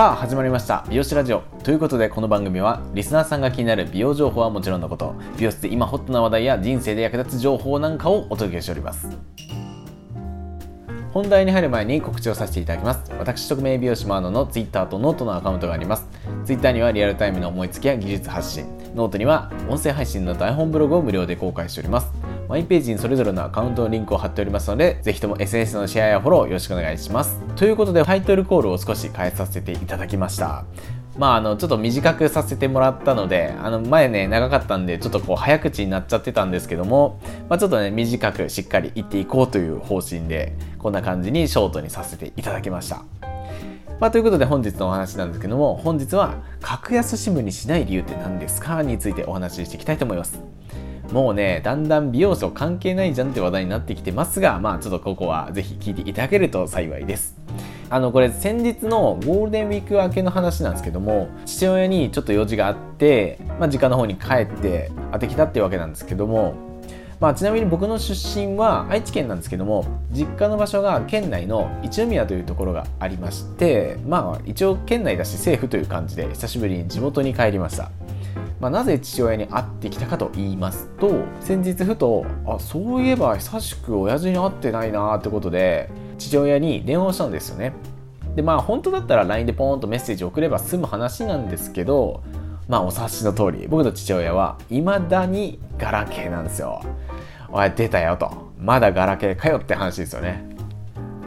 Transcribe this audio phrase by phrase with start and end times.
[0.00, 0.86] さあ始まりました。
[0.88, 1.42] 美容師ラジオ。
[1.62, 5.14] ということでこの番組はリスナーさんが気になる美容情報はもちろんのこと。
[5.36, 9.14] 美容室で今ホットな話題や人生で役立つ情報なんかをお届けしております。
[11.12, 13.12] 本題に入る前に告知をさせていただきます。
[13.18, 16.08] 私特命美容師マーノの Twitter とノートのアカウントがあります。
[16.46, 18.64] Twitter にはリアルタイムの思いつきや技術発信。
[18.94, 22.10] ノートには音声配信の台本ブログを無料で公開しております。
[22.50, 27.38] マイページにそれぞれのアカウントのリンクを貼っておりますので、ぜひとも SNS のシェアやフォローよろしくお願いします。
[27.54, 30.64] ということで、タイトルコールを少し変えさせていただきました。
[31.16, 43.04] まあ、あのちょっと短くさせてもらったのであの前ね長かったんでちょっとこう早口になっちゃってたんですけども、まあ、ちょっとね短くしっかり言っていこうという方針でこんな感じにショートにさせていただきました。
[43.98, 50.40] まあ、ということで本日のお話なんですけども本日は格安 SIM にしない理由って何ですかについてお話ししていきたいと思います。
[51.12, 57.36] もうね、だんだん美容師関係ないじゃんって話題になってきてますが、まあちょっとここはぜひ聞いていただけると幸いです。
[57.92, 66.54] あのこれ先日のゴールデンウィーク明けの話なんですけども父親にちょっと用事があって、まあ、実家の方に帰って会ってきたっていうわけなんですけども、
[67.18, 77.90] まあ、ちなみに僕の出身は愛知県なんですけども実家の場所が県内の一宮というところがありましてまあ一応県内だしセーフという感じで久しぶりに地元に帰りました
[78.60, 87.72] まあ、なぜ父親に会ってきたかと言いますと先日ふとあそういえば久しく親父に会ってないなってことで父親に電話をしたんですよね。
[88.36, 92.22] でまあ本当だったら LINE でポーンとメッセージ送れば済む話なんですけど
[92.68, 96.82] まあお察しの通り僕と父親はいまだにガラケーなんですよ。
[97.50, 98.30] おい出たよと。
[98.58, 100.44] まだガラケーかよって話ですよね。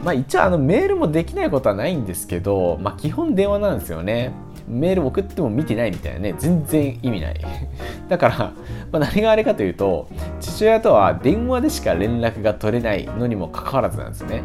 [0.04, 4.34] まあ一応あのメールもできないことはないんですけどまあ基本電話なんですよね。
[4.68, 7.42] メール送っても見てないみたいなね全然意味ない。
[8.10, 8.54] だから、ま
[8.94, 10.08] あ、何があれかというと
[10.40, 14.44] 父親とは電話でしか連絡が取れないのにもかかわらずなんですよね。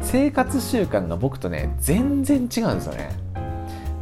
[0.00, 3.10] 生活習慣が僕とね全然違うんですよね。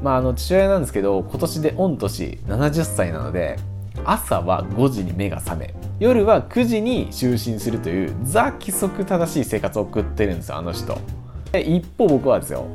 [0.03, 3.57] まああの父親なんですけど今年で御年70歳なので
[4.05, 10.99] 朝は5時に目が覚め夜は9時に就寝するというザ規則正しい生活を送ってるんですよあの人。
[11.55, 12.67] 一方僕はですよ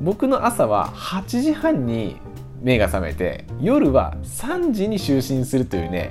[0.00, 2.16] 僕の朝は8時半に
[2.64, 6.10] 目が覚めて夜は3時に就寝するというね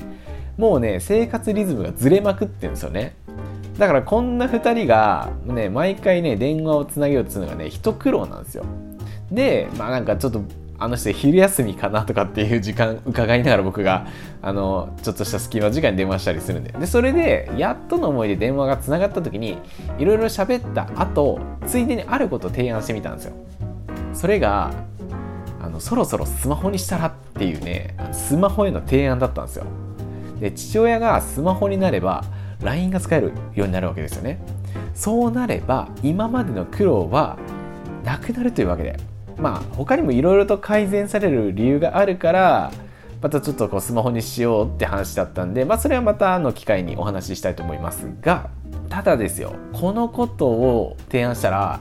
[0.57, 3.15] もうね生活リズムがずれまくってるんですよね。
[3.77, 8.63] だからこんな2人がね毎回ね電話をつなげようとするのがね一苦労なんですよ。
[9.31, 10.41] でまあなんかちょっと
[10.77, 14.05] あの人昼休みかなとかっていう時間伺いながら僕が
[14.43, 16.71] あのちょっとした隙間時間に電話したりするんで。
[16.71, 19.57] でそれでやっとの思いで電話がつながった時に
[19.97, 23.33] いろいろ喋った後ついでにあることを提案してみたんですよ。
[24.13, 24.71] それが
[25.63, 29.65] あのそろそろスマホにしたらっていうねスマホへの提案だったんですよ。
[30.39, 32.25] で父親がスマホになれば
[32.61, 34.39] LINE が使えるようになるわけですよね。
[34.93, 37.37] そうなれば今までの苦労は
[38.03, 39.13] なくなるというわけで。
[39.37, 42.71] まあ他にもいろいろと改善される理由があるから
[43.21, 48.49] またちょっとこうスマホにしようって話だったんで、まあ、それはまたの機会にお話ししたいと思いますが
[48.89, 49.55] ただですよ。
[49.73, 51.79] このことを提案したら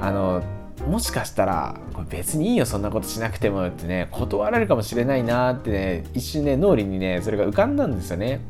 [0.00, 0.42] あの
[0.88, 1.76] もしかしたら
[2.08, 8.40] 別にいいよそんなことしなくてもってね断られるかもしれないなってね一瞬ね脳裏にねそれが浮かんだんですよね。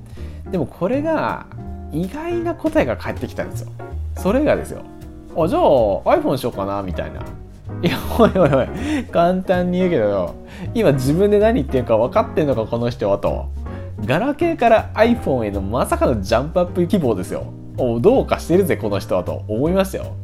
[0.51, 1.47] でもこれが
[1.93, 3.73] 意外な答えが返ってきたんですよ。
[4.17, 4.83] それがですよ。
[5.37, 7.21] あじゃあ iPhone しようかなみたいな。
[7.83, 10.35] いやおいおいおい簡単に言うけど
[10.75, 13.49] 今自分で何言ってるか分かってんのかこの人はと。
[14.05, 17.53] ガラケーから iPhone へのまさかのジャンプアップ希望ですよ。
[17.77, 20.15] おどうかしてるぜこの人はと思いますよ。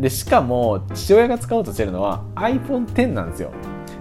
[0.00, 3.52] でしかも父親が使おうとしてるのは iPhone10 なんですよ。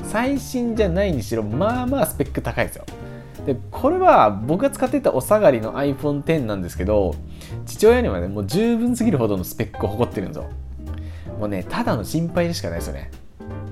[0.04, 2.86] 最新じゃないにしろまあまあスペック高いですよ。
[3.46, 7.16] でこれは僕が使ってたお下がりの iPhone10 なんですけど
[7.66, 10.50] 父親にはねもう十分すぎるほどのスペックを誇ってるんですよ。
[11.38, 13.12] もうねただの心配でしかないですよね。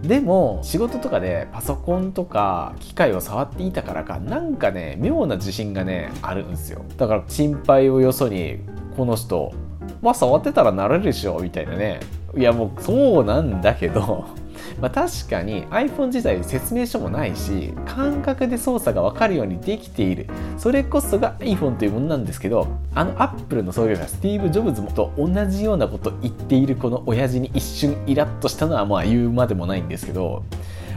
[0.02, 6.84] でも仕事とかでパソコンとか機械を触っていたからかなんかね妙な自信がねあるんですよ。
[6.98, 8.60] だから心配をよそに
[8.96, 9.54] この人
[10.02, 12.00] まあ触ってたらなれるでしょみたいなね。
[12.36, 14.26] いやもうそうなんだけど。
[14.82, 20.28] まあ確かに iPhone 自体説明書もないし感覚で操作が分かるようにできている。
[20.58, 30.44] それこそが iPhone というものなんですけどあの Apple の創業者スティーブ・ジョブズと同じようなこと言っているこの親父に一瞬イラッとしたのはまあ言うまでもないんですけど。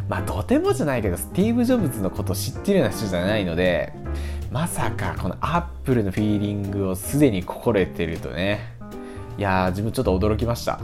[0.09, 3.93] まあとてもじゃないけどスティーブ・ジョブズのこと知ってるような人じゃないので
[4.51, 8.80] まさかこの Apple のフィーリングをすでに心得てるとね。
[9.41, 10.79] いやー自分ちょっと驚きました。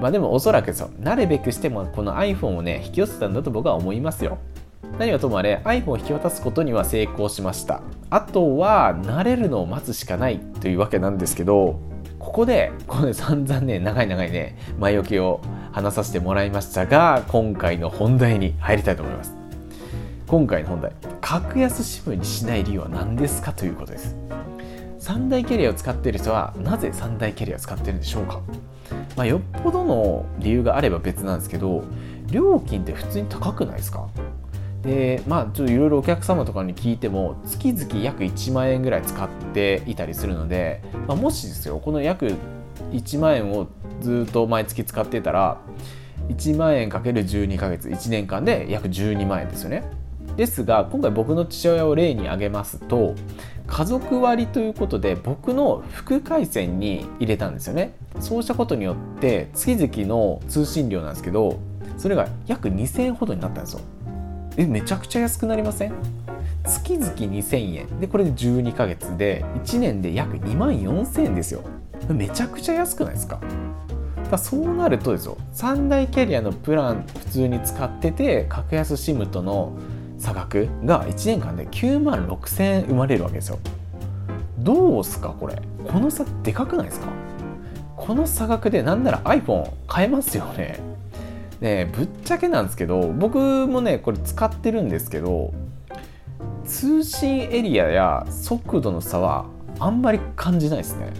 [0.00, 4.38] まあでもおそらくですよなるべくしてもこの iPhone をね引き寄せたんだと僕は思いますよ。
[4.98, 7.80] 何はともあれ iPhone を引き渡すことには成功しました。
[8.10, 11.78] あとは慣れるのを待つしかないというわけなんですけど
[12.18, 15.40] ここでこのね散々ね長い長いね前置きを
[15.70, 19.32] 話させてもらいましたが今回の本題に入りたいと思います。
[20.26, 24.16] 今回の本題格安 SIM にしない理由は何ですかということです。
[25.04, 28.40] 三大キャリアを使っている人はなぜ三大キャリアを使ってるんでしょうか、
[29.18, 31.84] まあ、よっぽどの理由があれば別なんですけど
[32.30, 34.08] 料金って普通に高くないですか？
[34.80, 42.32] でまあちょっといろいろお客様とかに聞いても月々約1万円ぐらい使っていたりするので、まあ、もしですよこの約
[42.92, 43.68] 1万円を
[44.00, 45.60] ずっと毎月使ってたら
[46.30, 49.84] 1万円かける12ヶ月1年間で約12万円ですよね。
[50.36, 53.14] ですが今回僕の父親を例に挙げますと
[53.66, 57.94] 家族割ということで僕の副回線に入れたんですよね。
[58.20, 61.58] そうしたことによって月々の通信料なんですけど
[61.96, 63.80] それが約2000円ほどになったんですよ。
[64.56, 65.92] えめちゃくちゃ安くなりません？
[66.64, 68.00] 月々2000円。
[68.00, 71.62] でこれで12ヶ月で1年で約2万4000円ですよ。
[72.08, 73.40] めちゃくちゃ安くないですか？
[74.30, 75.38] だそうなるとですよ。
[75.54, 79.72] 3大キャリアのプラン普通に使ってて格安 SIM との
[80.24, 83.58] 差額が1年間で9万6000円生まれるわけですよ。
[84.58, 85.60] どうすかこれ。
[85.86, 87.08] この差でかくないですか？
[87.94, 90.80] この差額でなんなら iPhone 買えますよね。
[91.60, 93.36] ねぶっちゃけなんですけど僕
[93.68, 95.52] もねこれ使ってるんですけど
[96.64, 99.44] 通信エリアや速度の差は
[99.78, 101.12] あんまり感じないですね。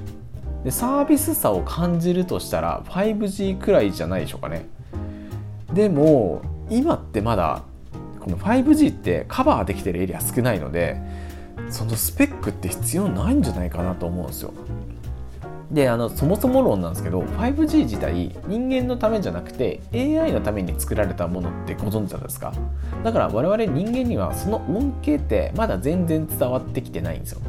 [0.65, 4.65] でサービス差を感じるとしたら 5G くらいじゃないでしょうかね。
[5.75, 6.41] でも
[6.71, 7.65] 今ってまだ
[8.25, 10.97] この 5G ってカバーできてるエリア少ないので
[11.69, 14.55] そのスペックって必要ないんじゃないかなと思うんですよ。
[15.71, 22.55] であのそもそも論なんですけど 5G 自体人間のためじゃなくて AI のために作られたものってご存知ですか？
[23.03, 27.41] だから我々人間にはその恩恵ってまだ全然伝わってきてないんですよ、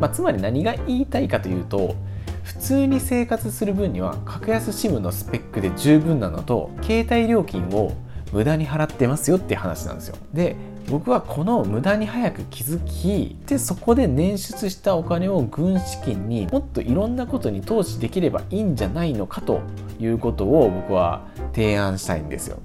[0.00, 1.96] まあ、つまり何が言いたいかというと
[2.44, 7.92] 普通に生活する分には格安 SIM のスペックで十分なのと携帯料金を
[8.32, 10.16] 無駄に払ってますよっていう話なんですよ。
[10.32, 10.56] で
[10.88, 19.60] 僕はこの無駄に早く気づきでそこで捻出したお金を軍資金にもっといろんなことに投資できればいいんじゃないのかと
[20.00, 22.58] いうことを僕は提案したいんですよ。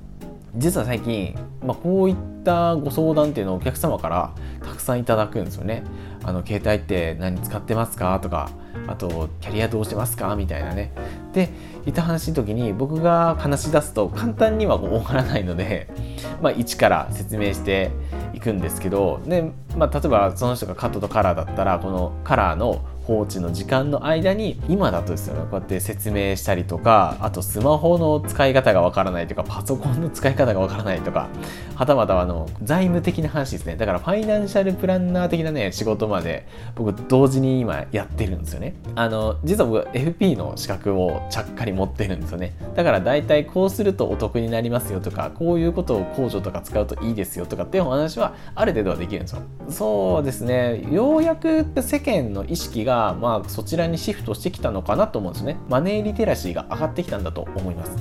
[0.55, 2.15] 実は最近、まあ、こういっ
[2.45, 4.33] たご相談っていうのをお客様から
[4.63, 5.83] たくさんいただくんですよね。
[6.23, 8.49] あの携帯って何使ってますかとか
[8.87, 10.35] あとキャリアどうしてますか？
[10.35, 10.91] みたいなね。
[11.33, 11.49] で
[11.85, 15.89] いた話の時に僕が話し出すと簡単には終わらないので、
[16.41, 17.91] まあ、一から説明して
[18.33, 31.27] いくんですけどで、まあ、例えばその人がカットとカラーだったらこのカラーの放置の時間の間に今だとですよねこうやって説明したりとかあとスマホの使い方がわからないとかパソコンの使い方がわからないとか
[31.75, 33.75] はたまたあの財務的な話ですね。
[33.75, 38.75] だからファイナンシャルプランナー的なね仕事まで僕同時に今やってるんですよね。
[38.95, 42.53] あの実は僕 FP の資格をちゃっかり持ってるんですよね。
[42.75, 49.41] だから大体こうするとお得になりますよとかこういうことを控除とか使うといいですよとかっていうお話はある程度はできるんですよ。
[49.69, 50.83] そうですね。
[50.91, 55.57] ようやく世間の意識ががまあそちらにシフトしてきたのかなと思うんですね。
[55.69, 57.91] マネーリテラシーが上がってきたんだと思います。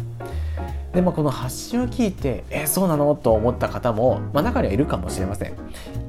[0.92, 3.14] でまあ、この発信を聞いてえそうなの？
[3.14, 5.54] と思った方も、まあ、中にはいるかもしれません。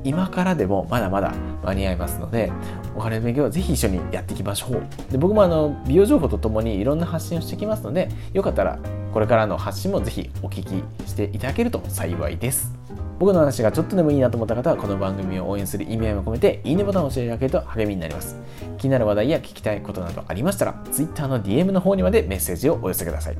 [0.04, 1.34] 今からでもまだまだ
[1.64, 2.52] 間に合いますので
[2.94, 4.84] お金の勉強はぜひ一緒にやっていきましょう。
[5.10, 8.78] で僕もあの美容情報とともにいろんな発信をしてきますのでよかったら
[9.14, 12.83] これからの発信もぜひお聞きしていただけると幸いです。
[13.24, 18.36] 僕の話がちょっとでもいいなと思った方はこの番組を応援する意味合いも込めていいねボタンを押していただけると励みになります。
[18.78, 23.38] 気になる話題や聞きたいことなどありましたら Twitter の DM の方にまでメッセージをお寄せください。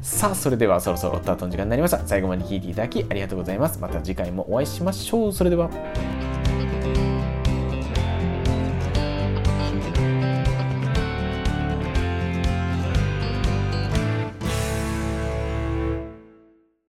[0.00, 1.98] さあそれではそろそろおった後の時間になりました。
[2.06, 3.78] 最後まで聴いていただきありがとうございます。
[3.80, 5.32] また次回もお会いしましょう。
[5.34, 5.68] それでは。